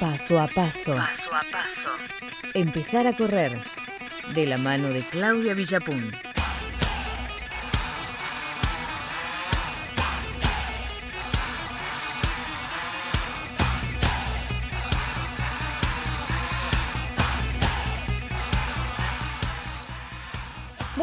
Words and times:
Paso 0.00 0.38
a 0.40 0.48
paso. 0.48 0.94
Paso 0.94 1.30
a 1.34 1.40
paso. 1.50 1.90
Empezar 2.54 3.06
a 3.06 3.12
correr. 3.12 3.58
De 4.34 4.46
la 4.46 4.58
mano 4.58 4.88
de 4.88 5.00
Claudia 5.00 5.54
Villapun. 5.54 6.31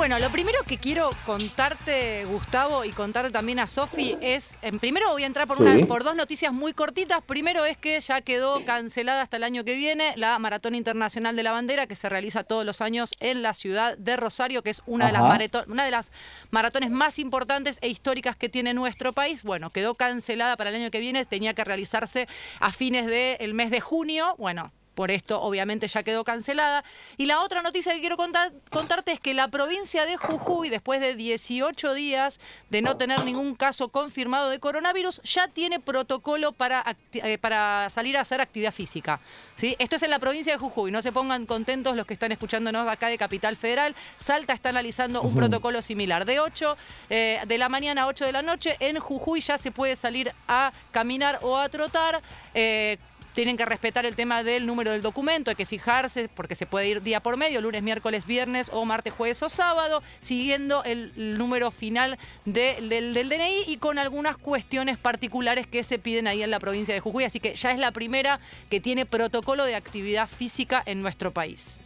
Bueno, 0.10 0.26
lo 0.26 0.32
primero 0.32 0.64
que 0.64 0.80
quiero 0.80 1.12
contarte, 1.23 2.25
Gustavo, 2.25 2.84
y 2.84 2.89
contarte 2.89 3.30
también 3.30 3.60
a 3.60 3.68
Sofi, 3.68 4.18
es, 4.21 4.57
en 4.64 4.80
primero 4.80 5.12
voy 5.12 5.21
a 5.21 5.28
entrar 5.28 5.46
por, 5.46 5.57
Sí. 5.57 5.62
una, 5.62 5.86
por 5.86 6.04
dos 6.04 6.16
noticias 6.16 6.52
muy 6.52 6.74
cortitas. 6.74 7.21
Primero 7.21 7.64
es 7.64 7.78
que 7.78 8.00
ya 8.00 8.21
quedó 8.21 8.66
cancelada 8.66 9.21
hasta 9.21 9.38
el 9.38 9.43
año 9.43 9.64
que 9.64 9.75
viene 9.75 10.14
la 10.16 10.39
Maratón 10.39 10.74
Internacional 10.74 11.36
de 11.36 11.43
la 11.43 11.52
Bandera, 11.52 11.86
que 11.86 11.93
se 11.93 12.10
realiza 12.10 12.43
todos 12.43 12.66
los 12.66 12.82
años 12.82 13.11
en 13.19 13.43
la 13.43 13.54
ciudad 13.54 14.00
de 14.00 14.18
Rosario, 14.18 14.64
que 14.64 14.71
es 14.71 14.82
una, 14.88 15.06
de 15.06 15.11
las, 15.11 15.68
una 15.68 15.86
de 15.86 15.92
las 15.92 16.11
maratones 16.50 16.89
más 16.89 17.19
importantes 17.19 17.78
e 17.82 17.88
históricas 17.88 18.36
que 18.36 18.50
tiene 18.50 18.74
nuestro 18.74 19.14
país. 19.14 19.44
Bueno, 19.44 19.69
quedó 19.69 19.94
cancelada 19.94 20.57
para 20.57 20.71
el 20.71 20.78
año 20.78 20.89
que 20.89 21.02
viene, 21.02 21.24
tenía 21.25 21.54
que 21.54 21.64
realizarse 21.64 22.28
a 22.60 22.71
fines 22.71 23.05
del 23.05 23.54
mes 23.54 23.69
de 23.69 23.80
junio. 23.80 24.33
Bueno, 24.39 24.71
por 24.96 25.11
esto, 25.11 25.42
obviamente, 25.42 25.88
ya 25.88 26.04
quedó 26.04 26.24
cancelada. 26.24 26.84
Y 27.18 27.25
la 27.25 27.42
otra 27.42 27.61
noticia 27.61 27.93
que 27.93 28.00
quiero 28.02 28.18
contar- 28.18 28.52
contarte 28.70 29.14
es 29.14 29.20
que 29.20 29.34
la 29.34 29.47
provincia 29.47 30.06
de 30.06 30.18
Jujuy, 30.18 30.70
después 30.70 31.00
de 31.00 31.16
18 31.16 31.93
días 31.93 32.39
de 32.70 32.81
no 32.81 32.97
tener 32.97 33.23
ningún 33.23 33.56
caso 33.56 33.89
confirmado 33.89 34.50
de 34.50 34.59
coronavirus, 34.59 35.22
ya 35.23 35.47
tiene 35.47 35.80
protocolo 35.80 36.52
para, 36.52 36.83
eh, 37.14 37.38
para 37.38 37.89
salir 37.89 38.17
a 38.17 38.22
hacer 38.22 38.42
actividad 38.42 38.73
física. 38.73 39.20
¿sí? 39.56 39.75
Esto 39.80 39.95
es 39.95 40.03
en 40.03 40.09
la 40.09 40.20
provincia 40.20 40.52
de 40.53 40.59
Jujuy. 40.59 40.92
No 40.92 41.02
se 41.02 41.11
pongan 41.11 41.45
contentos 41.45 41.95
los 41.95 42.06
que 42.06 42.13
están 42.13 42.31
escuchándonos 42.31 42.88
acá 42.88 43.08
de 43.08 43.17
Capital 43.17 43.56
Federal. 43.56 43.95
Salta 44.17 44.53
está 44.53 44.69
analizando 44.69 45.22
un 45.22 45.33
protocolo 45.35 45.81
similar. 45.81 46.25
De 46.25 46.39
8 46.39 46.75
eh, 47.09 47.39
de 47.47 47.58
la 47.58 47.69
mañana 47.69 48.03
a 48.03 48.08
8 48.08 48.25
de 48.25 48.31
la 48.33 48.41
noche, 48.41 48.75
en 48.80 49.00
Jujuy 49.00 49.39
ya 49.41 49.58
se 49.58 49.72
puede 49.72 49.95
salir 49.95 50.33
a 50.47 50.73
caminar 50.91 51.39
o 51.41 51.58
a 51.58 51.69
trotar. 51.69 52.22
eh, 52.53 52.97
tienen 53.33 53.58
que 53.58 53.66
respetar 53.66 54.05
el 54.05 54.16
tema 54.16 54.44
del 54.44 54.66
número 54.66 54.91
del 54.91 55.02
documento, 55.02 55.49
hay 55.49 55.55
que 55.55 55.66
fijarse 55.66 56.30
porque 56.33 56.55
se 56.55 56.66
puede 56.66 56.89
ir 56.89 57.02
día 57.02 57.22
por 57.22 57.38
medio, 57.38 57.61
lunes, 57.61 57.83
miércoles, 57.83 58.25
viernes 58.25 58.69
o 58.73 58.83
martes, 58.85 59.13
jueves 59.13 59.41
o 59.44 59.49
sábado, 59.49 60.02
siguiendo 60.19 60.83
el, 60.83 61.13
número 61.38 61.72
final 61.72 62.17
de- 62.45 62.77
del, 62.81 63.13
del 63.13 63.30
DNI 63.30 63.63
y 63.67 63.77
con 63.77 64.00
algunas 64.00 64.35
cuestiones 64.38 64.97
particulares 64.97 65.67
que 65.67 65.83
se 65.83 66.00
piden 66.00 66.27
ahí 66.27 66.44
en 66.44 66.52
la 66.52 66.59
provincia 66.59 66.94
de 66.94 67.00
Jujuy. 67.00 67.23
Así 67.23 67.39
que 67.39 67.55
ya 67.55 67.72
es 67.72 67.77
la 67.80 67.91
primera 67.91 68.39
que 68.69 68.80
tiene 68.80 69.05
protocolo 69.05 69.63
de 69.66 69.75
actividad 69.75 70.27
física 70.27 70.81
en 70.85 71.02
nuestro 71.02 71.31
país. 71.31 71.81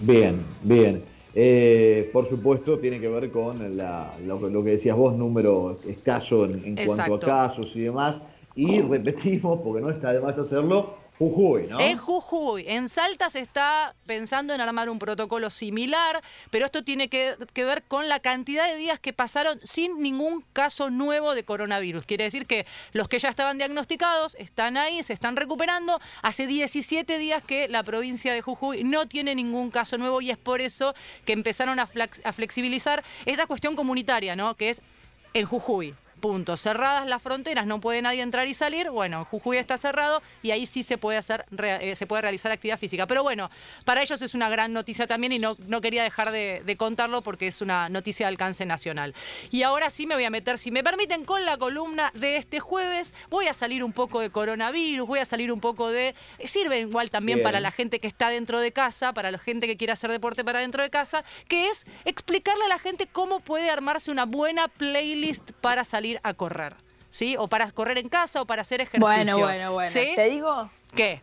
Bien, 0.00 0.42
bien. 0.62 1.04
Eh, 1.34 2.10
por 2.12 2.28
supuesto, 2.28 2.78
tiene 2.78 3.00
que 3.00 3.08
ver 3.08 3.30
con 3.30 3.76
la- 3.76 4.12
lo, 4.24 4.38
que- 4.38 4.50
lo 4.50 4.62
que 4.62 4.70
decías 4.70 4.96
vos, 4.96 5.14
número 5.16 5.76
escaso 5.88 6.44
en, 6.44 6.76
en 6.78 6.86
cuanto 6.86 7.14
a 7.14 7.18
casos 7.48 7.72
y 7.74 7.80
demás. 7.80 8.20
Y 8.54 8.80
repetimos, 8.80 9.60
porque 9.62 9.80
no 9.80 9.90
está 9.90 10.12
de 10.12 10.20
más 10.20 10.36
hacerlo, 10.38 10.96
Jujuy, 11.18 11.66
¿no? 11.68 11.78
En 11.78 11.98
Jujuy, 11.98 12.64
en 12.66 12.88
Salta 12.88 13.30
se 13.30 13.40
está 13.40 13.94
pensando 14.06 14.54
en 14.54 14.60
armar 14.60 14.88
un 14.88 14.98
protocolo 14.98 15.50
similar, 15.50 16.22
pero 16.50 16.66
esto 16.66 16.82
tiene 16.82 17.08
que, 17.08 17.36
ver 17.54 17.82
con 17.84 18.08
la 18.08 18.20
cantidad 18.20 18.66
de 18.68 18.76
días 18.76 18.98
que 18.98 19.12
pasaron 19.12 19.60
sin 19.62 20.00
ningún 20.00 20.44
caso 20.52 20.90
nuevo 20.90 21.34
de 21.34 21.44
coronavirus. 21.44 22.06
Quiere 22.06 22.24
decir 22.24 22.46
que 22.46 22.66
los 22.92 23.08
que 23.08 23.18
ya 23.18 23.28
estaban 23.28 23.58
diagnosticados 23.58 24.34
están 24.36 24.76
ahí, 24.76 25.02
se 25.02 25.12
están 25.12 25.36
recuperando. 25.36 26.00
Hace 26.22 26.46
17 26.46 27.18
días 27.18 27.42
que 27.42 27.68
la 27.68 27.82
provincia 27.82 28.32
de 28.32 28.40
Jujuy 28.40 28.82
no 28.82 29.06
tiene 29.06 29.34
ningún 29.34 29.70
caso 29.70 29.98
nuevo 29.98 30.20
y 30.22 30.30
es 30.30 30.38
por 30.38 30.60
eso 30.60 30.94
que 31.24 31.34
empezaron 31.34 31.78
a 31.78 31.86
flexibilizar 32.32 33.04
esta 33.26 33.46
cuestión 33.46 33.76
comunitaria, 33.76 34.34
¿no? 34.34 34.56
Que 34.56 34.70
es 34.70 34.82
en 35.34 35.46
Jujuy. 35.46 35.94
Punto. 36.22 36.56
Cerradas 36.56 37.04
las 37.04 37.20
fronteras, 37.20 37.66
no 37.66 37.80
puede 37.80 38.00
nadie 38.00 38.22
entrar 38.22 38.46
y 38.46 38.54
salir. 38.54 38.90
Bueno, 38.90 39.24
Jujuy 39.24 39.56
está 39.56 39.76
cerrado 39.76 40.22
y 40.40 40.52
ahí 40.52 40.66
sí 40.66 40.84
se 40.84 40.96
puede 40.96 41.18
hacer, 41.18 41.46
eh, 41.58 41.96
se 41.96 42.06
puede 42.06 42.22
realizar 42.22 42.52
actividad 42.52 42.78
física. 42.78 43.08
Pero 43.08 43.24
bueno, 43.24 43.50
para 43.84 44.02
ellos 44.02 44.22
es 44.22 44.32
una 44.36 44.48
gran 44.48 44.72
noticia 44.72 45.08
también 45.08 45.32
y 45.32 45.40
no, 45.40 45.56
no 45.66 45.80
quería 45.80 46.04
dejar 46.04 46.30
de, 46.30 46.62
de 46.64 46.76
contarlo 46.76 47.22
porque 47.22 47.48
es 47.48 47.60
una 47.60 47.88
noticia 47.88 48.26
de 48.26 48.28
alcance 48.28 48.64
nacional. 48.64 49.16
Y 49.50 49.64
ahora 49.64 49.90
sí 49.90 50.06
me 50.06 50.14
voy 50.14 50.22
a 50.22 50.30
meter, 50.30 50.58
si 50.58 50.70
me 50.70 50.84
permiten, 50.84 51.24
con 51.24 51.44
la 51.44 51.56
columna 51.56 52.12
de 52.14 52.36
este 52.36 52.60
jueves. 52.60 53.14
Voy 53.28 53.48
a 53.48 53.52
salir 53.52 53.82
un 53.82 53.92
poco 53.92 54.20
de 54.20 54.30
coronavirus, 54.30 55.08
voy 55.08 55.18
a 55.18 55.24
salir 55.24 55.50
un 55.50 55.58
poco 55.58 55.90
de. 55.90 56.14
Sirve 56.44 56.78
igual 56.78 57.10
también 57.10 57.38
Bien. 57.38 57.44
para 57.44 57.58
la 57.58 57.72
gente 57.72 57.98
que 57.98 58.06
está 58.06 58.28
dentro 58.28 58.60
de 58.60 58.70
casa, 58.70 59.12
para 59.12 59.32
la 59.32 59.38
gente 59.38 59.66
que 59.66 59.76
quiere 59.76 59.92
hacer 59.92 60.12
deporte 60.12 60.44
para 60.44 60.60
dentro 60.60 60.84
de 60.84 60.90
casa, 60.90 61.24
que 61.48 61.66
es 61.66 61.84
explicarle 62.04 62.62
a 62.66 62.68
la 62.68 62.78
gente 62.78 63.08
cómo 63.08 63.40
puede 63.40 63.70
armarse 63.70 64.12
una 64.12 64.24
buena 64.24 64.68
playlist 64.68 65.50
para 65.60 65.82
salir 65.82 66.11
a 66.22 66.34
correr. 66.34 66.74
¿Sí? 67.10 67.36
O 67.38 67.46
para 67.48 67.70
correr 67.72 67.98
en 67.98 68.08
casa 68.08 68.40
o 68.40 68.46
para 68.46 68.62
hacer 68.62 68.80
ejercicio. 68.80 69.06
Bueno, 69.06 69.38
bueno, 69.38 69.72
bueno. 69.74 69.90
¿Sí? 69.90 70.12
Te 70.16 70.30
digo, 70.30 70.70
¿Qué? 70.94 71.20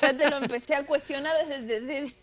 ya 0.00 0.16
te 0.16 0.30
lo 0.30 0.36
empecé 0.36 0.74
a 0.76 0.86
cuestionar 0.86 1.34
desde, 1.48 1.80
desde, 1.80 2.14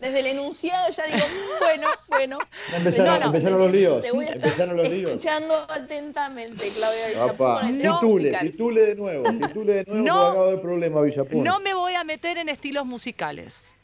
desde 0.00 0.18
el 0.20 0.26
enunciado, 0.26 0.90
ya 0.90 1.04
digo, 1.04 1.24
bueno, 1.60 1.86
bueno. 2.08 2.38
Empezaron, 2.74 3.06
No, 3.06 3.18
no. 3.20 3.26
empezaron 3.26 3.58
los 3.60 3.70
líos. 3.70 4.02
Te 4.02 4.10
voy 4.10 4.24
a 4.24 4.32
estar 4.32 4.68
los 4.68 4.88
líos. 4.88 5.10
escuchando 5.12 5.54
atentamente, 5.70 6.68
Claudia 6.70 7.06
tema 7.36 7.60
titule, 7.60 8.02
musical. 8.02 8.40
titule 8.50 8.86
de 8.86 8.94
nuevo, 8.96 9.22
titule 9.30 9.72
de 9.74 9.84
nuevo, 9.86 10.04
No. 10.04 10.14
porque 10.14 10.30
acabo 10.30 10.50
de 10.50 10.58
problema, 10.58 11.00
Villapun. 11.02 11.44
No 11.44 11.60
me 11.60 11.74
voy 11.74 11.94
a 11.94 12.02
meter 12.02 12.38
en 12.38 12.48
estilos 12.48 12.84
musicales. 12.86 13.74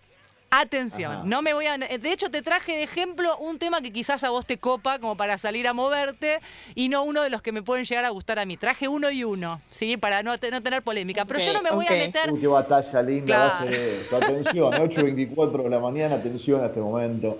Atención, 0.50 1.12
Ajá. 1.12 1.22
no 1.26 1.42
me 1.42 1.52
voy 1.52 1.66
a. 1.66 1.76
De 1.76 2.10
hecho, 2.10 2.30
te 2.30 2.40
traje 2.40 2.72
de 2.72 2.82
ejemplo 2.82 3.36
un 3.36 3.58
tema 3.58 3.82
que 3.82 3.92
quizás 3.92 4.24
a 4.24 4.30
vos 4.30 4.46
te 4.46 4.56
copa 4.56 4.98
como 4.98 5.14
para 5.14 5.36
salir 5.36 5.68
a 5.68 5.74
moverte 5.74 6.40
y 6.74 6.88
no 6.88 7.02
uno 7.02 7.22
de 7.22 7.28
los 7.28 7.42
que 7.42 7.52
me 7.52 7.62
pueden 7.62 7.84
llegar 7.84 8.06
a 8.06 8.08
gustar 8.08 8.38
a 8.38 8.46
mí. 8.46 8.56
Traje 8.56 8.88
uno 8.88 9.10
y 9.10 9.24
uno, 9.24 9.60
¿sí? 9.68 9.98
Para 9.98 10.22
no, 10.22 10.38
te- 10.38 10.50
no 10.50 10.62
tener 10.62 10.82
polémica. 10.82 11.26
Pero 11.26 11.40
yo 11.40 11.52
no 11.52 11.60
me 11.60 11.70
voy 11.70 11.84
a 11.86 11.90
meter. 11.90 12.32
Uy, 12.32 12.40
qué 12.40 12.46
batalla 12.46 13.02
linda 13.02 13.26
Claro. 13.26 13.42
va 13.50 13.58
a 13.58 13.62
ser 13.64 13.74
esto. 13.74 14.16
Atención, 14.16 14.72
8.24 14.72 15.62
de 15.64 15.68
la 15.70 15.80
mañana, 15.80 16.14
atención 16.14 16.62
a 16.62 16.66
este 16.68 16.80
momento. 16.80 17.38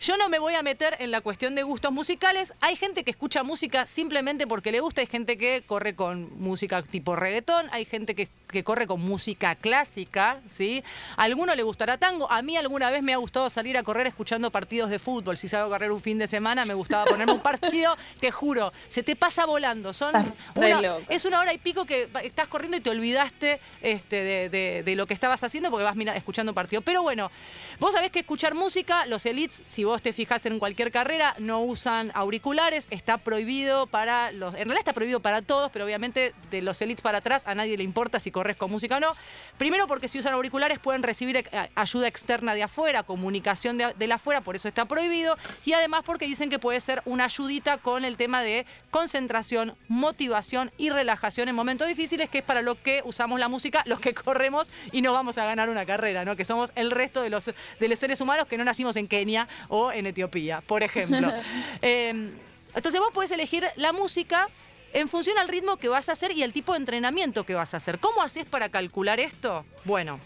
Yo 0.00 0.16
no 0.16 0.30
me 0.30 0.38
voy 0.38 0.54
a 0.54 0.62
meter 0.62 0.96
en 0.98 1.10
la 1.10 1.20
cuestión 1.20 1.54
de 1.54 1.62
gustos 1.62 1.92
musicales. 1.92 2.54
Hay 2.62 2.74
gente 2.76 3.04
que 3.04 3.10
escucha 3.10 3.42
música 3.42 3.84
simplemente 3.84 4.46
porque 4.46 4.72
le 4.72 4.80
gusta, 4.80 5.02
hay 5.02 5.06
gente 5.06 5.36
que 5.36 5.62
corre 5.66 5.94
con 5.94 6.40
música 6.40 6.80
tipo 6.82 7.16
reggaetón, 7.16 7.68
hay 7.70 7.84
gente 7.84 8.14
que, 8.14 8.30
que 8.48 8.64
corre 8.64 8.86
con 8.86 9.02
música 9.02 9.56
clásica, 9.56 10.40
¿sí? 10.48 10.82
A 11.18 11.24
alguno 11.24 11.54
le 11.54 11.62
gustará 11.62 11.98
tango. 11.98 12.32
A 12.32 12.40
mí 12.40 12.56
alguna 12.56 12.90
vez 12.90 13.02
me 13.02 13.12
ha 13.12 13.18
gustado 13.18 13.50
salir 13.50 13.76
a 13.76 13.82
correr 13.82 14.06
escuchando 14.06 14.50
partidos 14.50 14.88
de 14.88 14.98
fútbol. 14.98 15.36
Si 15.36 15.48
salgo 15.48 15.66
a 15.66 15.76
correr 15.76 15.92
un 15.92 16.00
fin 16.00 16.16
de 16.18 16.26
semana, 16.28 16.64
me 16.64 16.72
gustaba 16.72 17.04
ponerme 17.04 17.34
un 17.34 17.42
partido, 17.42 17.94
te 18.20 18.30
juro, 18.30 18.72
se 18.88 19.02
te 19.02 19.16
pasa 19.16 19.44
volando. 19.44 19.92
Son 19.92 20.14
una- 20.54 20.80
es 21.10 21.26
una 21.26 21.40
hora 21.40 21.52
y 21.52 21.58
pico 21.58 21.84
que 21.84 22.08
estás 22.24 22.48
corriendo 22.48 22.78
y 22.78 22.80
te 22.80 22.88
olvidaste 22.88 23.60
este, 23.82 24.16
de, 24.16 24.48
de- 24.48 24.82
de 24.82 24.96
lo 24.96 25.06
que 25.06 25.12
estabas 25.12 25.44
haciendo 25.44 25.70
porque 25.70 25.84
vas 25.84 25.94
mira- 25.96 26.16
escuchando 26.16 26.52
un 26.52 26.54
partido. 26.54 26.80
Pero 26.80 27.02
bueno, 27.02 27.30
vos 27.78 27.92
sabés 27.92 28.10
que 28.10 28.20
escuchar 28.20 28.54
música, 28.54 29.04
los 29.04 29.26
elites, 29.26 29.62
si 29.66 29.84
vos 29.84 29.89
te 29.98 30.12
fijás 30.12 30.46
en 30.46 30.58
cualquier 30.58 30.92
carrera, 30.92 31.34
no 31.38 31.60
usan 31.60 32.12
auriculares, 32.14 32.86
está 32.90 33.18
prohibido 33.18 33.86
para 33.86 34.32
los. 34.32 34.54
En 34.54 34.60
realidad 34.60 34.78
está 34.78 34.92
prohibido 34.92 35.20
para 35.20 35.42
todos, 35.42 35.70
pero 35.70 35.84
obviamente 35.84 36.34
de 36.50 36.62
los 36.62 36.80
elites 36.80 37.02
para 37.02 37.18
atrás 37.18 37.42
a 37.46 37.54
nadie 37.54 37.76
le 37.76 37.84
importa 37.84 38.20
si 38.20 38.30
corres 38.30 38.56
con 38.56 38.70
música 38.70 38.96
o 38.96 39.00
no. 39.00 39.12
Primero 39.58 39.86
porque 39.86 40.08
si 40.08 40.18
usan 40.18 40.32
auriculares 40.32 40.78
pueden 40.78 41.02
recibir 41.02 41.36
eh, 41.36 41.46
ayuda 41.74 42.08
externa 42.08 42.54
de 42.54 42.62
afuera, 42.62 43.02
comunicación 43.02 43.78
de, 43.78 43.92
de 43.94 44.06
la 44.06 44.16
afuera, 44.16 44.40
por 44.40 44.56
eso 44.56 44.68
está 44.68 44.84
prohibido. 44.84 45.36
Y 45.64 45.72
además 45.72 46.02
porque 46.04 46.26
dicen 46.26 46.50
que 46.50 46.58
puede 46.58 46.80
ser 46.80 47.02
una 47.04 47.24
ayudita 47.24 47.78
con 47.78 48.04
el 48.04 48.16
tema 48.16 48.42
de 48.42 48.66
concentración, 48.90 49.74
motivación 49.88 50.70
y 50.78 50.90
relajación 50.90 51.48
en 51.48 51.54
momentos 51.54 51.88
difíciles, 51.88 52.28
que 52.28 52.38
es 52.38 52.44
para 52.44 52.62
lo 52.62 52.80
que 52.80 53.02
usamos 53.04 53.40
la 53.40 53.48
música, 53.48 53.82
los 53.86 54.00
que 54.00 54.14
corremos 54.14 54.70
y 54.92 55.02
no 55.02 55.12
vamos 55.12 55.38
a 55.38 55.44
ganar 55.44 55.68
una 55.68 55.86
carrera, 55.86 56.24
¿no? 56.24 56.36
Que 56.36 56.44
somos 56.44 56.72
el 56.74 56.90
resto 56.90 57.22
de 57.22 57.30
los, 57.30 57.46
de 57.46 57.88
los 57.88 57.98
seres 57.98 58.20
humanos 58.20 58.46
que 58.46 58.58
no 58.58 58.64
nacimos 58.64 58.96
en 58.96 59.08
Kenia 59.08 59.48
o 59.68 59.79
en 59.92 60.06
Etiopía, 60.06 60.60
por 60.66 60.82
ejemplo. 60.82 61.28
Eh, 61.82 62.32
entonces 62.74 63.00
vos 63.00 63.10
podés 63.12 63.30
elegir 63.30 63.64
la 63.76 63.92
música 63.92 64.48
en 64.92 65.08
función 65.08 65.38
al 65.38 65.48
ritmo 65.48 65.76
que 65.76 65.88
vas 65.88 66.08
a 66.08 66.12
hacer 66.12 66.32
y 66.32 66.42
el 66.42 66.52
tipo 66.52 66.72
de 66.72 66.78
entrenamiento 66.78 67.44
que 67.44 67.54
vas 67.54 67.74
a 67.74 67.78
hacer. 67.78 67.98
¿Cómo 67.98 68.22
haces 68.22 68.44
para 68.44 68.68
calcular 68.68 69.18
esto? 69.20 69.64
Bueno, 69.84 70.20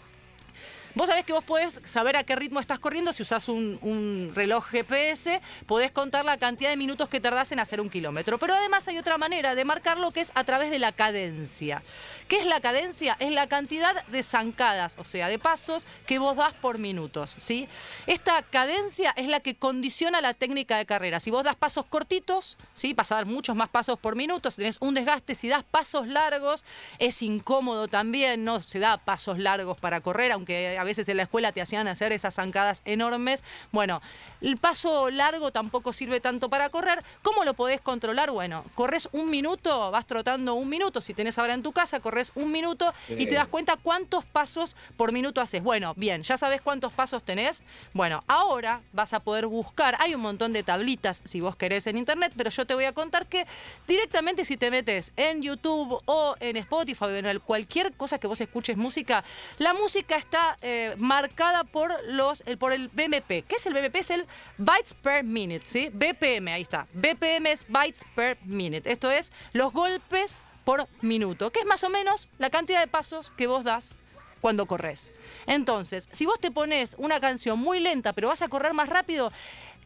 Vos 0.95 1.07
sabés 1.09 1.25
que 1.25 1.33
vos 1.33 1.43
podés 1.43 1.81
saber 1.83 2.15
a 2.15 2.23
qué 2.23 2.37
ritmo 2.37 2.61
estás 2.61 2.79
corriendo 2.79 3.11
si 3.11 3.21
usás 3.21 3.49
un, 3.49 4.31
reloj 4.33 4.63
GPS, 4.63 5.41
podés 5.65 5.91
contar 5.91 6.23
la 6.23 6.37
cantidad 6.37 6.69
de 6.69 6.77
minutos 6.77 7.09
que 7.09 7.19
tardás 7.19 7.51
en 7.51 7.59
hacer 7.59 7.81
un 7.81 7.89
kilómetro. 7.89 8.39
Pero 8.39 8.53
además 8.53 8.87
hay 8.87 8.97
otra 8.97 9.17
manera 9.17 9.55
de 9.55 9.65
marcarlo 9.65 10.11
que 10.11 10.21
es 10.21 10.31
a 10.35 10.45
través 10.45 10.71
de 10.71 10.79
la 10.79 10.93
cadencia. 10.93 11.83
¿Qué 12.29 12.37
es 12.37 12.45
la 12.45 12.61
cadencia? 12.61 13.17
Es 13.19 13.31
la 13.33 13.47
cantidad 13.47 14.05
de 14.07 14.23
zancadas, 14.23 14.95
o 14.97 15.03
sea, 15.03 15.27
de 15.27 15.37
pasos 15.37 15.85
que 16.05 16.17
vos 16.17 16.37
das 16.37 16.53
por 16.53 16.79
minutos, 16.79 17.35
¿sí? 17.39 17.67
Esta 18.07 18.41
cadencia 18.43 19.13
es 19.17 19.27
la 19.27 19.41
que 19.41 19.55
condiciona 19.55 20.21
la 20.21 20.33
técnica 20.33 20.77
de 20.77 20.85
carrera. 20.85 21.19
Si 21.19 21.29
vos 21.29 21.43
das 21.43 21.57
pasos 21.57 21.85
cortitos, 21.87 22.55
¿sí? 22.73 22.93
Vas 22.93 23.11
a 23.11 23.15
dar 23.15 23.25
muchos 23.25 23.53
más 23.53 23.67
pasos 23.67 23.99
por 23.99 24.15
minuto, 24.15 24.49
si 24.49 24.57
tenés 24.57 24.77
un 24.79 24.93
desgaste, 24.93 25.35
si 25.35 25.49
das 25.49 25.65
pasos 25.65 26.07
largos, 26.07 26.63
es 26.99 27.21
incómodo 27.21 27.89
también, 27.89 28.45
no 28.45 28.61
se 28.61 28.79
da 28.79 28.97
pasos 28.97 29.39
largos 29.39 29.77
para 29.77 29.99
correr, 29.99 30.31
aunque 30.31 30.77
a 30.77 30.84
veces 30.85 31.09
en 31.09 31.17
la 31.17 31.23
escuela 31.23 31.51
te 31.51 31.61
hacían 31.61 31.87
hacer 31.87 32.13
esas 32.13 32.35
zancadas 32.35 32.81
enormes. 32.85 33.43
Bueno, 33.71 34.01
el 34.41 34.57
paso 34.57 35.11
largo 35.11 35.51
tampoco 35.51 35.91
sirve 35.91 36.19
tanto 36.19 36.49
para 36.49 36.69
correr. 36.69 37.03
¿Cómo 37.21 37.43
lo 37.43 37.53
podés 37.53 37.81
controlar? 37.81 38.31
Bueno, 38.31 38.63
corres 38.75 39.09
un 39.11 39.29
minuto, 39.29 39.91
vas 39.91 40.05
trotando 40.05 40.53
un 40.53 40.69
minuto, 40.69 41.01
si 41.01 41.13
tenés 41.13 41.37
ahora 41.37 41.53
en 41.53 41.63
tu 41.63 41.71
casa, 41.71 41.99
corres 41.99 42.31
un 42.35 42.51
minuto 42.51 42.93
y 43.09 43.25
te 43.27 43.35
das 43.35 43.47
cuenta 43.47 43.75
cuántos 43.75 44.25
pasos 44.25 44.75
por 44.97 45.11
minuto 45.11 45.41
haces. 45.41 45.63
Bueno, 45.63 45.93
bien, 45.95 46.23
ya 46.23 46.37
sabes 46.37 46.61
cuántos 46.61 46.93
pasos 46.93 47.23
tenés. 47.23 47.63
Bueno, 47.93 48.23
ahora 48.27 48.81
vas 48.93 49.13
a 49.13 49.19
poder 49.19 49.47
buscar, 49.47 49.97
hay 49.99 50.15
un 50.15 50.21
montón 50.21 50.53
de 50.53 50.63
tablitas 50.63 51.21
si 51.23 51.41
vos 51.41 51.55
querés 51.55 51.87
en 51.87 51.97
internet, 51.97 52.33
pero 52.35 52.49
yo 52.49 52.65
te 52.65 52.73
voy 52.73 52.85
a 52.85 52.93
contar 52.93 53.27
que 53.27 53.45
directamente 53.87 54.45
si 54.45 54.57
te 54.57 54.71
metes 54.71 55.11
en 55.15 55.41
YouTube 55.41 56.01
o 56.05 56.35
en 56.39 56.57
Spotify 56.57 57.05
o 57.05 57.15
en 57.15 57.39
cualquier 57.39 57.93
cosa 57.93 58.19
que 58.19 58.27
vos 58.27 58.39
escuches 58.41 58.77
música, 58.77 59.23
la 59.57 59.73
música 59.73 60.15
está 60.15 60.57
eh, 60.61 60.74
marcada 60.97 61.63
por 61.63 61.91
los 62.05 62.43
el, 62.45 62.57
por 62.57 62.71
el 62.71 62.89
BMP. 62.89 63.45
¿Qué 63.47 63.55
es 63.57 63.65
el 63.65 63.73
BMP? 63.73 63.95
Es 63.95 64.09
el 64.09 64.25
bytes 64.57 64.93
per 64.95 65.23
minute, 65.23 65.65
¿sí? 65.65 65.89
BPM, 65.91 66.47
ahí 66.49 66.61
está. 66.61 66.87
BPM 66.93 67.47
es 67.47 67.65
bytes 67.67 68.05
per 68.15 68.37
minute. 68.43 68.91
Esto 68.91 69.11
es 69.11 69.31
los 69.53 69.73
golpes 69.73 70.41
por 70.63 70.87
minuto, 71.01 71.51
que 71.51 71.59
es 71.59 71.65
más 71.65 71.83
o 71.83 71.89
menos 71.89 72.27
la 72.39 72.49
cantidad 72.49 72.79
de 72.79 72.87
pasos 72.87 73.31
que 73.37 73.47
vos 73.47 73.63
das 73.63 73.95
cuando 74.41 74.65
corres. 74.67 75.11
Entonces, 75.47 76.07
si 76.11 76.25
vos 76.25 76.39
te 76.39 76.51
pones 76.51 76.95
una 76.99 77.19
canción 77.19 77.57
muy 77.57 77.79
lenta, 77.79 78.13
pero 78.13 78.27
vas 78.27 78.41
a 78.43 78.47
correr 78.47 78.73
más 78.73 78.89
rápido, 78.89 79.31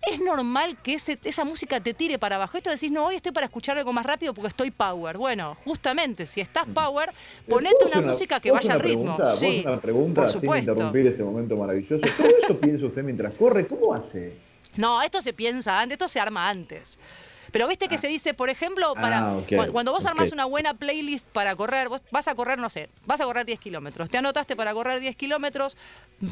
es 0.02 0.20
normal 0.22 0.78
que 0.82 0.94
ese- 0.96 1.20
esa 1.24 1.44
música 1.46 1.80
te 1.80 1.94
tire 1.94 2.18
para 2.18 2.36
abajo. 2.38 2.58
Esto 2.58 2.70
decís, 2.70 2.92
no, 2.92 3.06
hoy 3.08 3.16
estoy 3.16 3.32
para 3.32 3.46
escuchar 3.46 3.78
algo 3.78 3.92
más 3.94 4.06
rápido 4.06 4.34
porque 4.34 4.48
estoy 4.48 4.72
power. 4.72 5.18
Bueno, 5.18 5.56
justamente, 5.66 6.26
si 6.26 6.42
estás 6.42 6.66
power, 6.68 7.12
ponete 7.48 7.76
¿Puedo 7.82 8.00
una 8.00 8.08
música 8.08 8.40
que 8.40 8.52
vaya 8.52 8.74
al 8.74 8.80
ritmo. 8.80 9.18
Sí, 9.36 9.64
una 9.66 9.80
pregunta 9.80 10.22
por 10.22 10.30
sin 10.30 10.42
supuesto. 10.42 10.72
interrumpir 10.72 11.08
este 11.08 11.24
momento 11.24 11.56
maravilloso. 11.56 12.02
¿Todo 12.18 12.28
eso 12.44 12.58
piensa 12.60 12.86
usted 12.86 13.04
mientras 13.04 13.34
corre? 13.36 13.68
¿Cómo 13.68 13.94
hace? 13.94 14.34
No, 14.78 15.02
esto 15.02 15.22
se 15.22 15.34
piensa 15.34 15.80
antes, 15.80 15.94
esto 15.96 16.08
se 16.08 16.20
arma 16.20 16.50
antes. 16.50 17.00
Pero 17.52 17.68
viste 17.68 17.88
que 17.88 17.98
se 17.98 18.08
dice, 18.08 18.34
por 18.34 18.50
ejemplo, 18.50 18.94
para 18.96 19.20
Ah, 19.20 19.40
cuando 19.72 19.92
vos 19.92 20.06
armás 20.06 20.32
una 20.32 20.46
buena 20.46 20.74
playlist 20.74 21.26
para 21.28 21.56
correr, 21.56 21.90
vos 21.90 22.02
vas 22.12 22.28
a 22.28 22.36
correr, 22.36 22.60
no 22.60 22.70
sé, 22.70 22.90
vas 23.06 23.22
a 23.22 23.26
correr 23.26 23.46
10 23.46 23.60
kilómetros. 23.60 24.10
Te 24.10 24.18
anotaste 24.18 24.56
para 24.56 24.74
correr 24.74 25.00
10 25.00 25.16
kilómetros, 25.16 25.78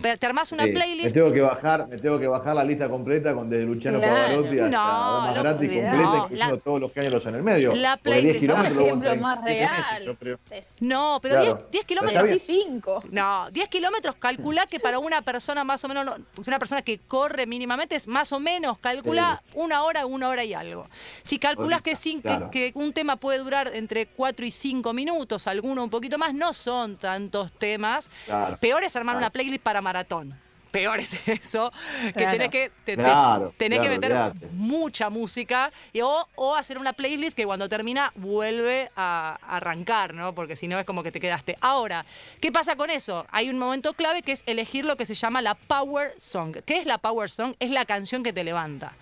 te 0.01 0.25
armás 0.25 0.51
una 0.51 0.63
Sí, 0.63 0.69
Me 0.69 0.73
playlist. 0.75 1.15
tengo 1.15 1.31
que 1.31 1.41
bajar, 1.41 1.87
me 1.87 1.97
tengo 1.97 2.19
que 2.19 2.27
bajar 2.27 2.55
la 2.55 2.63
lista 2.63 2.89
completa 2.89 3.33
con 3.33 3.49
desde 3.49 3.65
Luciano 3.65 3.99
Claro. 3.99 4.15
Pavarotti 4.15 4.59
hasta 4.59 4.69
No, 4.77 5.21
más 5.21 5.35
lo- 5.35 5.43
gratis 5.43 5.69
completa, 5.69 5.91
No, 5.97 6.15
incluyendo 6.23 6.55
la- 6.55 6.61
todos 6.61 6.81
los 6.81 6.91
en 6.97 7.35
el 7.35 7.43
medio. 7.43 7.75
la 7.75 7.97
Porque 7.97 8.21
10 8.21 8.35
playlist- 8.35 8.39
kilómetros 8.39 8.77
ejemplo, 8.85 9.15
más 9.17 9.43
37 9.43 9.75
real. 9.99 10.17
meses, 10.49 10.77
No, 10.81 11.19
pero 11.21 11.35
Claro. 11.35 11.55
10, 11.55 11.71
10 11.71 11.85
Pero 11.85 12.01
kilómetros. 12.01 12.23
Casi 12.23 12.39
cinco. 12.39 13.03
No, 13.11 13.49
10 13.51 13.69
kilómetros, 13.69 14.15
calcula 14.15 14.65
que 14.67 14.79
para 14.79 14.99
una 14.99 15.21
persona 15.21 15.63
más 15.63 15.83
o 15.83 15.87
menos, 15.87 16.17
una 16.45 16.59
persona 16.59 16.81
que 16.81 16.99
corre 16.99 17.45
mínimamente 17.45 17.95
es 17.95 18.07
más 18.07 18.31
o 18.31 18.39
menos, 18.39 18.77
calcula 18.79 19.41
una 19.53 19.83
hora, 19.83 20.05
una 20.05 20.29
hora 20.29 20.43
y 20.43 20.53
algo. 20.53 20.87
Si 21.23 21.39
calculas 21.39 21.81
que, 21.81 22.71
un 22.75 22.93
tema 22.93 23.15
puede 23.17 23.39
durar 23.39 23.71
entre 23.73 24.05
4 24.07 24.45
y 24.45 24.51
5 24.51 24.93
minutos, 24.93 25.47
alguno 25.47 25.83
un 25.83 25.89
poquito 25.89 26.17
más, 26.17 26.33
no 26.33 26.53
son 26.53 26.97
tantos 26.97 27.51
temas. 27.51 28.09
Claro. 28.25 28.57
Peor 28.59 28.83
es 28.83 28.95
armar 28.95 29.13
Claro. 29.15 29.25
una 29.25 29.29
playlist 29.31 29.63
para 29.63 29.81
maratón. 29.81 30.39
Peor 30.69 30.99
es 30.99 31.13
eso, 31.27 31.71
que 32.07 32.11
Claro. 32.13 32.31
tenés 32.31 32.49
que, 32.49 32.71
te- 32.83 32.97
te- 32.97 33.01
Claro, 33.03 33.53
tenés 33.57 33.79
que 33.79 33.87
meter 33.89 34.11
olvidate. 34.11 34.47
mucha 34.51 35.09
música 35.09 35.71
y, 35.93 36.01
o, 36.01 36.27
o 36.35 36.55
hacer 36.55 36.77
una 36.77 36.91
playlist 36.91 37.37
que 37.37 37.45
cuando 37.45 37.69
termina 37.69 38.11
vuelve 38.15 38.91
a 38.97 39.39
arrancar, 39.47 40.13
¿no? 40.13 40.35
Porque 40.35 40.57
si 40.57 40.67
no 40.67 40.77
es 40.77 40.85
como 40.85 41.03
que 41.03 41.11
te 41.11 41.21
quedaste. 41.21 41.57
Ahora, 41.61 42.05
¿qué 42.41 42.51
pasa 42.51 42.75
con 42.75 42.89
eso? 42.89 43.25
Hay 43.31 43.49
un 43.49 43.57
momento 43.57 43.93
clave 43.93 44.21
que 44.21 44.33
es 44.33 44.43
elegir 44.45 44.83
lo 44.83 44.97
que 44.97 45.05
se 45.05 45.15
llama 45.15 45.41
la 45.41 45.55
Power 45.55 46.13
Song. 46.17 46.57
¿Qué 46.65 46.77
es 46.79 46.85
la 46.85 46.97
Power 46.97 47.31
Song? 47.31 47.55
Es 47.59 47.71
la 47.71 47.85
canción 47.85 48.21
que 48.21 48.33
te 48.33 48.43
levanta. 48.43 48.93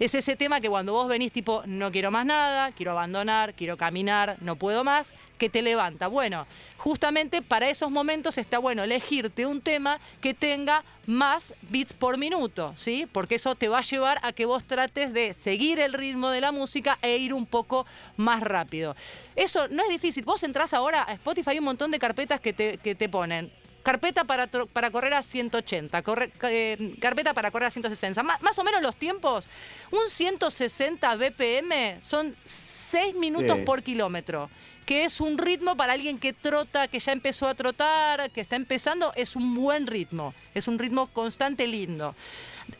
Es 0.00 0.14
ese 0.14 0.34
tema 0.34 0.62
que 0.62 0.70
cuando 0.70 0.94
vos 0.94 1.08
venís 1.08 1.30
tipo, 1.30 1.62
no 1.66 1.92
quiero 1.92 2.10
más 2.10 2.24
nada, 2.24 2.72
quiero 2.72 2.92
abandonar, 2.92 3.52
quiero 3.52 3.76
caminar, 3.76 4.38
no 4.40 4.56
puedo 4.56 4.82
más, 4.82 5.12
que 5.36 5.50
te 5.50 5.60
levanta. 5.60 6.06
Bueno, 6.06 6.46
justamente 6.78 7.42
para 7.42 7.68
esos 7.68 7.90
momentos 7.90 8.38
está 8.38 8.58
bueno 8.58 8.82
elegirte 8.82 9.44
un 9.44 9.60
tema 9.60 10.00
que 10.22 10.32
tenga 10.32 10.84
más 11.04 11.52
beats 11.68 11.92
por 11.92 12.16
minuto, 12.16 12.72
¿sí? 12.76 13.06
Porque 13.12 13.34
eso 13.34 13.54
te 13.56 13.68
va 13.68 13.80
a 13.80 13.82
llevar 13.82 14.18
a 14.22 14.32
que 14.32 14.46
vos 14.46 14.64
trates 14.64 15.12
de 15.12 15.34
seguir 15.34 15.78
el 15.78 15.92
ritmo 15.92 16.30
de 16.30 16.40
la 16.40 16.50
música 16.50 16.98
e 17.02 17.18
ir 17.18 17.34
un 17.34 17.44
poco 17.44 17.84
más 18.16 18.40
rápido. 18.40 18.96
Eso 19.36 19.68
no 19.68 19.82
es 19.82 19.90
difícil. 19.90 20.24
Vos 20.24 20.42
entrás 20.44 20.72
ahora 20.72 21.04
a 21.06 21.12
Spotify, 21.12 21.50
hay 21.50 21.58
un 21.58 21.66
montón 21.66 21.90
de 21.90 21.98
carpetas 21.98 22.40
que 22.40 22.54
te, 22.54 22.78
que 22.78 22.94
te 22.94 23.10
ponen. 23.10 23.52
Carpeta 23.82 24.24
para, 24.24 24.46
para 24.46 24.90
correr 24.90 25.14
a 25.14 25.22
180, 25.22 26.02
corre- 26.02 26.30
eh, 26.42 26.92
carpeta 27.00 27.32
para 27.32 27.50
correr 27.50 27.68
a 27.68 27.70
160. 27.70 28.22
Ma- 28.22 28.38
más 28.42 28.58
o 28.58 28.64
menos 28.64 28.82
los 28.82 28.94
tiempos, 28.96 29.48
un 29.90 30.08
160 30.08 31.16
BPM 31.16 31.98
son 32.02 32.34
6 32.44 33.14
minutos 33.14 33.56
Sí. 33.58 33.64
por 33.64 33.82
kilómetro, 33.82 34.50
que 34.84 35.04
es 35.04 35.20
un 35.20 35.38
ritmo 35.38 35.76
para 35.76 35.94
alguien 35.94 36.18
que 36.18 36.32
trota, 36.32 36.88
que 36.88 36.98
ya 36.98 37.12
empezó 37.12 37.48
a 37.48 37.54
trotar, 37.54 38.30
que 38.32 38.40
está 38.42 38.56
empezando, 38.56 39.12
es 39.16 39.34
un 39.34 39.54
buen 39.54 39.86
ritmo, 39.86 40.34
es 40.54 40.68
un 40.68 40.78
ritmo 40.78 41.06
constante 41.06 41.66
lindo. 41.66 42.14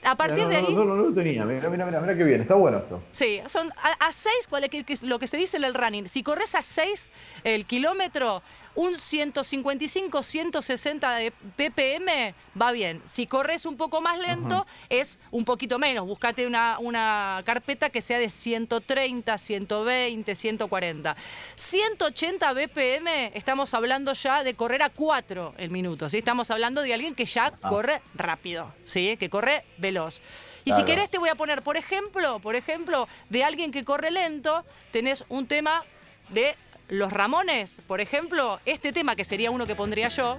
A 0.02 0.16
partir 0.16 0.44
no, 0.44 0.48
de 0.48 0.56
ahí... 0.56 0.74
No, 0.74 0.84
no, 0.84 0.96
no 0.96 1.08
lo 1.08 1.14
tenía. 1.14 1.44
Mira, 1.44 1.68
mira, 1.68 1.84
mira, 1.84 2.00
mira 2.00 2.16
qué 2.16 2.24
bien. 2.24 2.40
Está 2.40 2.54
bueno 2.54 2.78
esto. 2.78 3.02
Sí, 3.12 3.40
son 3.46 3.72
a 3.82 4.12
6, 4.12 5.02
lo 5.02 5.18
que 5.18 5.26
se 5.26 5.36
dice 5.36 5.56
en 5.56 5.64
el 5.64 5.74
running. 5.74 6.08
Si 6.08 6.22
corres 6.22 6.54
a 6.54 6.62
6 6.62 7.08
el 7.44 7.64
kilómetro, 7.66 8.42
un 8.74 8.96
155, 8.96 10.22
160 10.22 11.14
de 11.16 11.32
ppm 11.32 12.34
va 12.60 12.72
bien. 12.72 13.02
Si 13.06 13.26
corres 13.26 13.66
un 13.66 13.76
poco 13.76 14.00
más 14.00 14.18
lento, 14.18 14.66
es 14.88 15.18
un 15.30 15.44
poquito 15.44 15.78
menos. 15.78 16.06
Búscate 16.06 16.46
una, 16.46 16.78
una 16.78 17.42
carpeta 17.44 17.90
que 17.90 18.00
sea 18.00 18.18
de 18.18 18.28
130, 18.28 19.36
120, 19.36 20.34
140. 20.34 21.16
180 21.56 22.52
bpm, 22.52 23.32
estamos 23.34 23.74
hablando 23.74 24.12
ya 24.12 24.44
de 24.44 24.54
correr 24.54 24.82
a 24.82 24.90
4 24.90 25.54
el 25.58 25.70
minuto. 25.70 26.08
¿sí? 26.08 26.18
Estamos 26.18 26.50
hablando 26.50 26.82
de 26.82 26.94
alguien 26.94 27.14
que 27.14 27.24
ya 27.24 27.50
corre 27.50 28.02
rápido, 28.14 28.72
¿sí? 28.84 29.16
que 29.16 29.28
corre 29.28 29.64
veloz. 29.80 30.20
Y 30.64 30.72
si 30.72 30.84
querés 30.84 31.08
te 31.10 31.18
voy 31.18 31.30
a 31.30 31.34
poner, 31.34 31.62
por 31.62 31.76
ejemplo, 31.76 32.38
por 32.38 32.54
ejemplo, 32.54 33.08
de 33.30 33.44
alguien 33.44 33.72
que 33.72 33.84
corre 33.84 34.10
lento, 34.10 34.64
tenés 34.92 35.24
un 35.28 35.46
tema 35.46 35.82
de 36.28 36.54
los 36.88 37.12
Ramones, 37.12 37.80
por 37.86 38.00
ejemplo, 38.00 38.60
este 38.66 38.92
tema 38.92 39.16
que 39.16 39.24
sería 39.24 39.50
uno 39.50 39.66
que 39.66 39.74
pondría 39.74 40.08
yo, 40.08 40.36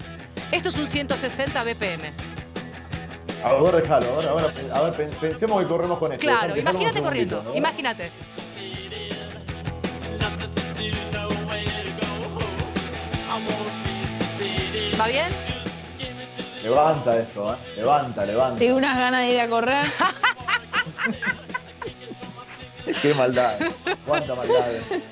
esto 0.51 0.69
es 0.69 0.75
un 0.75 0.87
160 0.87 1.63
BPM. 1.63 2.11
A 3.43 3.53
ver, 3.53 3.81
déjalo. 3.81 4.05
Ahora, 4.13 4.29
ahora, 4.29 4.53
a 4.75 4.81
ver, 4.83 4.93
pen- 4.93 5.11
pensemos 5.19 5.61
que 5.63 5.67
corremos 5.67 5.97
con 5.97 6.11
esto. 6.13 6.21
Claro, 6.21 6.55
imagínate 6.55 7.01
corriendo, 7.01 7.41
¿no? 7.43 7.55
imagínate. 7.55 8.11
¿Va 14.99 15.07
bien? 15.07 15.31
Levanta 16.63 17.17
esto, 17.17 17.53
¿eh? 17.53 17.57
Levanta, 17.77 18.25
levanta. 18.25 18.59
Sí, 18.59 18.69
unas 18.69 18.97
ganas 18.97 19.21
de 19.21 19.33
ir 19.33 19.39
a 19.39 19.49
correr. 19.49 19.85
Qué 23.01 23.13
maldad. 23.13 23.53
Cuánta 24.05 24.35
maldad. 24.35 24.65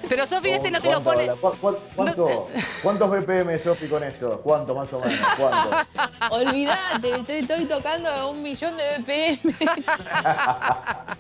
Pero 0.07 0.25
Sofi 0.25 0.49
este 0.49 0.71
no 0.71 0.81
te 0.81 0.89
lo 0.91 1.03
¿Cuánta 1.03 1.35
pone. 1.35 1.51
cuánto- 1.95 2.49
¿Cuántos 2.81 3.09
BPM, 3.11 3.63
Sofi, 3.63 3.87
con 3.87 4.03
esto? 4.03 4.41
¿Cuánto 4.43 4.73
más 4.73 4.91
o 4.93 4.99
menos? 4.99 5.19
¿Cuánto? 5.37 5.77
Olvídate, 6.31 7.15
estoy, 7.17 7.37
estoy 7.39 7.65
tocando 7.65 8.29
un 8.31 8.41
millón 8.41 8.75
de 8.77 8.97
BPM. 8.99 9.55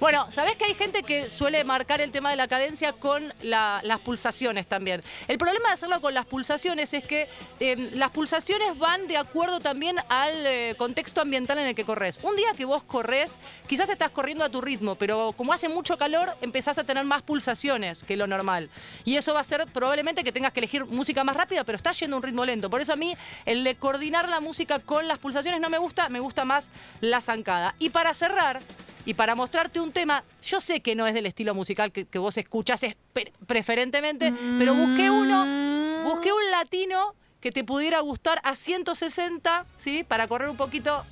Bueno, 0.00 0.30
¿sabés 0.30 0.54
que 0.56 0.64
hay 0.64 0.74
gente 0.74 1.02
que 1.02 1.28
suele 1.28 1.64
marcar 1.64 2.00
el 2.00 2.12
tema 2.12 2.30
de 2.30 2.36
la 2.36 2.46
cadencia 2.46 2.92
con 2.92 3.34
la- 3.42 3.80
las 3.82 3.98
pulsaciones 3.98 4.66
también? 4.68 5.02
El 5.26 5.38
problema 5.38 5.68
de 5.68 5.74
hacerlo 5.74 6.00
con 6.00 6.14
las 6.14 6.24
pulsaciones 6.24 6.94
es 6.94 7.02
que 7.04 7.28
eh, 7.58 7.90
las 7.94 8.10
pulsaciones 8.10 8.78
van 8.78 9.08
de 9.08 9.16
acuerdo 9.16 9.58
también 9.58 9.96
al 10.08 10.46
eh, 10.46 10.74
contexto 10.78 11.20
ambiental 11.20 11.58
en 11.58 11.66
el 11.66 11.74
que 11.74 11.84
corres. 11.84 12.20
Un 12.22 12.36
día 12.36 12.52
que 12.56 12.64
vos 12.64 12.84
corres, 12.84 13.38
quizás 13.66 13.88
estás 13.90 14.10
corriendo 14.12 14.44
a 14.44 14.48
tu 14.50 14.60
ritmo, 14.60 14.94
pero 14.94 15.32
como 15.36 15.52
hace 15.52 15.68
mucho 15.68 15.98
calor, 15.98 16.36
empezás 16.42 16.78
a 16.78 16.84
tener 16.84 17.04
más 17.04 17.17
pulsaciones 17.22 18.02
que 18.02 18.16
lo 18.16 18.26
normal. 18.26 18.70
Y 19.04 19.16
eso 19.16 19.34
va 19.34 19.40
a 19.40 19.44
ser 19.44 19.66
probablemente 19.66 20.24
que 20.24 20.32
tengas 20.32 20.52
que 20.52 20.60
elegir 20.60 20.84
música 20.86 21.24
más 21.24 21.36
rápida, 21.36 21.64
pero 21.64 21.76
está 21.76 21.92
yendo 21.92 22.16
a 22.16 22.18
un 22.18 22.22
ritmo 22.22 22.44
lento. 22.44 22.70
Por 22.70 22.80
eso 22.80 22.92
a 22.92 22.96
mí 22.96 23.16
el 23.46 23.64
de 23.64 23.74
coordinar 23.76 24.28
la 24.28 24.40
música 24.40 24.78
con 24.78 25.08
las 25.08 25.18
pulsaciones 25.18 25.60
no 25.60 25.68
me 25.70 25.78
gusta, 25.78 26.08
me 26.08 26.20
gusta 26.20 26.44
más 26.44 26.70
la 27.00 27.20
zancada. 27.20 27.74
Y 27.78 27.90
para 27.90 28.14
cerrar, 28.14 28.60
y 29.04 29.14
para 29.14 29.34
mostrarte 29.34 29.80
un 29.80 29.92
tema, 29.92 30.22
yo 30.42 30.60
sé 30.60 30.80
que 30.80 30.94
no 30.94 31.06
es 31.06 31.14
del 31.14 31.26
estilo 31.26 31.54
musical 31.54 31.92
que, 31.92 32.18
vos 32.18 32.36
escuchás 32.36 32.82
es 32.82 32.94
pre- 33.12 33.32
preferentemente, 33.46 34.32
pero 34.58 34.74
busqué 34.74 35.10
uno, 35.10 36.02
busqué 36.04 36.32
un 36.32 36.50
latino 36.50 37.14
que 37.40 37.52
te 37.52 37.64
pudiera 37.64 38.00
gustar 38.00 38.40
a 38.44 38.54
160, 38.54 39.64
¿sí? 39.78 40.04
Para 40.04 40.26
correr 40.26 40.48
un 40.48 40.56
poquito, 40.56 41.04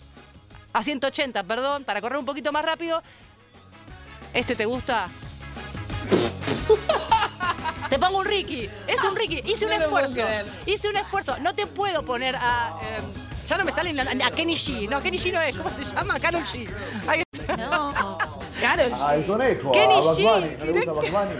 a 0.73 0.83
180, 0.83 1.45
perdón, 1.45 1.85
para 1.85 2.01
correr 2.03 2.19
un 2.19 2.27
poquito 2.27 2.53
más 2.53 2.65
rápido. 2.65 3.03
¿Este 4.35 4.55
te 4.55 4.67
gusta? 4.67 5.09
Te 7.91 7.99
pongo 7.99 8.19
un 8.19 8.25
Ricky. 8.27 8.69
Es 8.87 9.03
un 9.03 9.15
Ricky. 9.17 9.43
Hice 9.45 9.65
un 9.67 9.71
No 9.73 9.79
esfuerzo. 9.85 10.23
Hice 10.67 10.89
un 10.89 10.97
esfuerzo. 10.97 11.39
No 11.39 11.55
te 11.55 11.67
puedo 11.67 12.03
poner 12.03 12.35
a. 12.37 12.73
eh, 12.83 12.99
ya 13.49 13.57
no 13.57 13.65
me 13.65 13.71
salen 13.73 13.99
a, 14.01 14.27
a 14.27 14.31
Kenny 14.33 14.55
G. 14.57 14.89
No, 14.89 15.01
Kenny 15.01 15.19
G 15.19 15.33
no 15.33 15.41
es. 15.41 15.57
¿Cómo 15.57 15.71
se 15.71 15.85
llama? 15.85 16.19
Karol 16.19 16.43
G. 16.45 16.69
Ahí 17.09 17.23
está. 17.33 17.57
No. 17.57 18.19
Claro, 18.59 18.85
Ah, 18.99 19.15
el 19.15 19.27
conejo, 19.27 19.71
Kenny 19.71 19.93
a 19.95 19.99
G, 19.99 20.23
Bunny, 20.23 20.57
¿no 20.59 20.65
le 20.65 20.73
gusta 20.73 20.93
Bugs 20.93 21.13
Bunny? 21.13 21.35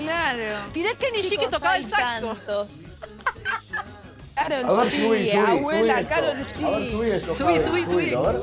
claro. 0.00 0.58
Tiré 0.72 0.94
Kenny 0.96 1.20
G 1.22 1.38
que 1.38 1.48
tocaba 1.48 1.76
el 1.76 1.86
saxo. 1.88 2.28
tantos. 2.34 2.68
A 4.36 4.48
ver, 4.48 4.62
Carol 4.62 4.88
G, 4.88 5.00
subí 5.02 5.30
abuela. 5.32 6.02
Carol 6.08 6.30
A 6.30 6.70
ver, 6.70 6.90
subí 6.90 7.10
G. 7.10 7.20
Subí, 7.20 7.60
subí, 7.60 7.60
subí. 7.60 7.84
subilo, 7.84 8.26
a 8.26 8.32
ver. 8.32 8.40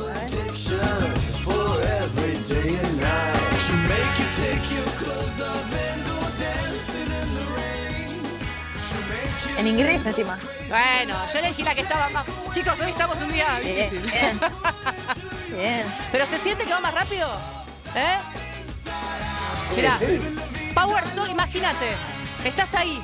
En 9.59 9.67
inglés 9.67 10.05
encima. 10.05 10.39
Bueno, 10.69 11.15
yo 11.33 11.39
elegí 11.39 11.63
la 11.63 11.75
que 11.75 11.81
estaba 11.81 12.07
más. 12.09 12.25
Chicos, 12.53 12.79
hoy 12.79 12.91
estamos 12.91 13.19
un 13.19 13.29
día 13.33 13.59
Bien, 13.59 13.89
difícil. 13.89 14.09
bien. 14.09 14.39
Bien. 15.57 15.85
Pero 16.13 16.25
se 16.25 16.37
siente 16.37 16.63
que 16.63 16.71
va 16.71 16.79
más 16.79 16.93
rápido. 16.93 17.27
¿Eh? 17.93 18.17
Mirá, 19.75 19.99
Power 20.73 21.05
Soul, 21.09 21.29
imagínate. 21.29 21.87
Estás 22.45 22.73
ahí. 22.75 23.01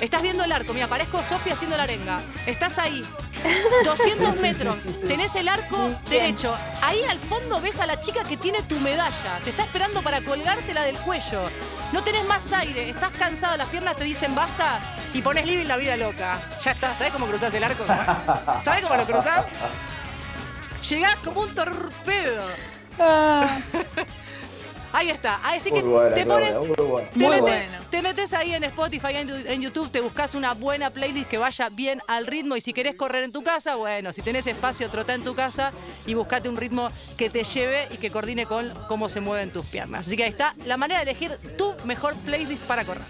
Estás 0.00 0.22
viendo 0.22 0.42
el 0.44 0.52
arco. 0.52 0.72
Mira, 0.72 0.86
parezco 0.86 1.22
Sofía 1.22 1.52
haciendo 1.52 1.76
la 1.76 1.82
arenga. 1.82 2.20
Estás 2.46 2.78
ahí. 2.78 3.06
200 3.84 4.36
metros. 4.36 4.76
Tenés 5.06 5.34
el 5.34 5.48
arco 5.48 5.90
derecho. 6.08 6.54
Ahí 6.82 7.02
al 7.08 7.18
fondo 7.18 7.60
ves 7.60 7.78
a 7.80 7.86
la 7.86 8.00
chica 8.00 8.24
que 8.24 8.36
tiene 8.36 8.62
tu 8.62 8.78
medalla. 8.80 9.38
Te 9.44 9.50
está 9.50 9.64
esperando 9.64 10.02
para 10.02 10.20
colgártela 10.22 10.82
del 10.82 10.96
cuello. 10.96 11.42
No 11.92 12.02
tenés 12.02 12.24
más 12.24 12.52
aire. 12.52 12.88
Estás 12.88 13.12
cansado. 13.12 13.56
Las 13.58 13.68
piernas 13.68 13.96
te 13.96 14.04
dicen 14.04 14.34
basta. 14.34 14.80
Y 15.12 15.20
pones 15.20 15.46
living 15.46 15.66
la 15.66 15.76
vida 15.76 15.96
loca. 15.96 16.38
Ya 16.62 16.72
está. 16.72 16.96
¿Sabés 16.96 17.12
cómo 17.12 17.26
cruzás 17.26 17.52
el 17.52 17.64
arco? 17.64 17.84
¿Sabés 18.64 18.82
cómo 18.82 18.96
lo 18.96 19.04
cruzás? 19.04 19.44
Llegás 20.88 21.16
como 21.16 21.42
un 21.42 21.54
torpedo. 21.54 22.44
Ahí 25.00 25.08
está. 25.08 25.40
Así 25.42 25.70
que 25.70 25.80
buena, 25.80 26.14
te 26.14 26.26
pones. 26.26 26.54
muy 26.54 26.76
buena. 26.76 27.08
Te, 27.08 27.18
Muy 27.18 27.28
metes, 27.40 27.42
bueno. 27.42 27.84
te 27.90 28.02
metes 28.02 28.34
ahí 28.34 28.52
en 28.52 28.64
Spotify, 28.64 29.14
en, 29.14 29.30
en 29.30 29.62
YouTube, 29.62 29.90
te 29.90 30.02
buscas 30.02 30.34
una 30.34 30.52
buena 30.52 30.90
playlist 30.90 31.26
que 31.26 31.38
vaya 31.38 31.70
bien 31.70 32.02
al 32.06 32.26
ritmo 32.26 32.54
y 32.54 32.60
si 32.60 32.74
querés 32.74 32.96
correr 32.96 33.24
en 33.24 33.32
tu 33.32 33.42
casa, 33.42 33.76
bueno, 33.76 34.12
si 34.12 34.20
tenés 34.20 34.46
espacio, 34.46 34.90
trota 34.90 35.14
en 35.14 35.24
tu 35.24 35.34
casa 35.34 35.72
y 36.04 36.12
buscate 36.12 36.50
un 36.50 36.58
ritmo 36.58 36.90
que 37.16 37.30
te 37.30 37.44
lleve 37.44 37.88
y 37.90 37.96
que 37.96 38.10
coordine 38.10 38.44
con 38.44 38.70
cómo 38.88 39.08
se 39.08 39.22
mueven 39.22 39.50
tus 39.50 39.64
piernas. 39.64 40.06
Así 40.06 40.18
que 40.18 40.24
ahí 40.24 40.30
está 40.30 40.54
la 40.66 40.76
manera 40.76 41.02
de 41.02 41.10
elegir 41.10 41.34
tu 41.56 41.72
mejor 41.86 42.14
playlist 42.16 42.62
para 42.64 42.84
correr. 42.84 43.06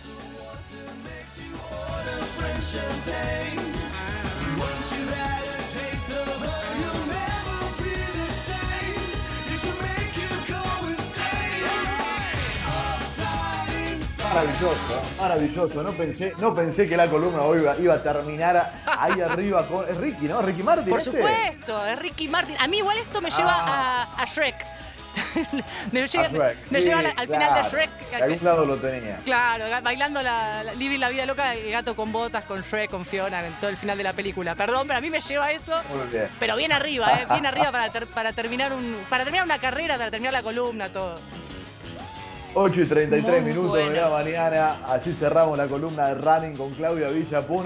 Maravilloso, 14.32 15.02
maravilloso. 15.20 15.82
No 15.82 15.92
pensé, 15.92 16.32
no 16.38 16.54
pensé 16.54 16.88
que 16.88 16.96
la 16.96 17.08
columna 17.08 17.42
hoy 17.42 17.60
iba, 17.60 17.76
iba 17.78 17.94
a 17.94 18.02
terminar 18.02 18.72
ahí 18.86 19.20
arriba 19.28 19.66
con. 19.66 19.88
Es 19.88 19.96
Ricky, 19.96 20.26
¿no? 20.26 20.40
Ricky 20.40 20.62
Martin. 20.62 20.88
Por 20.88 20.98
este? 20.98 21.10
supuesto, 21.10 21.86
es 21.86 21.98
Ricky 21.98 22.28
Martin. 22.28 22.56
A 22.60 22.68
mí 22.68 22.78
igual 22.78 22.96
esto 22.98 23.20
me 23.20 23.30
lleva 23.30 23.50
Ah. 23.52 24.08
a, 24.16 24.22
a 24.22 24.24
Shrek. 24.26 24.54
me 25.92 26.02
A 26.02 26.06
lleva- 26.06 26.28
Shrek, 26.28 26.70
me 26.70 26.78
sí, 26.80 26.84
lleva 26.88 27.00
al, 27.00 27.06
al 27.16 27.26
final 27.26 27.54
de. 27.62 27.68
Shrek. 27.70 27.90
De 28.10 28.16
algún 28.22 28.44
lado 28.44 28.64
lo 28.64 28.76
tenía. 28.76 29.16
Claro, 29.24 29.64
bailando 29.82 30.22
la, 30.22 30.62
la- 30.62 30.74
Living 30.74 31.00
la 31.00 31.08
vida 31.08 31.26
loca, 31.26 31.52
el 31.54 31.70
gato 31.72 31.96
con 31.96 32.12
botas, 32.12 32.44
con 32.44 32.62
Shrek, 32.62 32.88
con 32.90 33.04
Fiona, 33.04 33.44
en 33.44 33.52
todo 33.54 33.68
el 33.70 33.76
final 33.76 33.98
de 33.98 34.04
la 34.04 34.12
película. 34.12 34.54
Perdón, 34.54 34.86
pero 34.86 34.98
a 34.98 35.00
mí 35.00 35.10
me 35.10 35.20
lleva 35.20 35.50
eso. 35.50 35.72
Muy 35.92 36.06
bien. 36.06 36.28
Pero 36.38 36.54
bien 36.54 36.70
arriba, 36.70 37.10
¿eh? 37.20 37.26
Bien 37.30 37.46
arriba 37.46 37.72
para, 37.72 37.90
ter- 37.90 38.06
para, 38.06 38.32
terminar 38.32 38.72
un, 38.72 38.96
para 39.10 39.24
terminar 39.24 39.44
una 39.44 39.58
carrera, 39.58 39.98
para 39.98 40.12
terminar 40.12 40.32
la 40.32 40.42
columna, 40.44 40.88
todo. 40.92 41.18
8 42.54 42.80
y 42.82 42.86
33 42.86 43.42
Muy 43.42 43.50
minutos 43.50 43.70
bueno. 43.70 43.90
de 43.90 44.00
la 44.00 44.08
mañana. 44.10 44.76
Así 44.86 45.12
cerramos 45.12 45.56
la 45.56 45.66
columna 45.66 46.08
de 46.08 46.14
Running 46.14 46.56
con 46.56 46.70
Claudia 46.72 47.08
Villapun. 47.08 47.58